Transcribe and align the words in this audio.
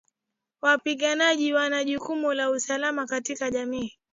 Wapiganaji 0.61 1.53
wana 1.53 1.83
jukumu 1.83 2.33
la 2.33 2.49
usalama 2.49 3.05
katika 3.07 3.51
jamii 3.51 3.97